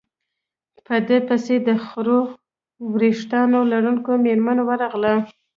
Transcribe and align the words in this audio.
په 0.85 0.95
ده 1.07 1.17
پسې 1.27 1.55
د 1.67 1.69
خړو 1.85 2.19
ورېښتانو 2.91 3.59
لرونکې 3.71 4.13
مېرمن 4.25 4.57
ورغله. 4.63 5.15